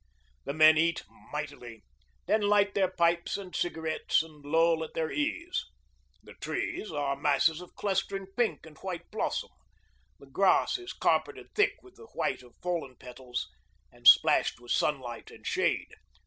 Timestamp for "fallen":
12.63-12.95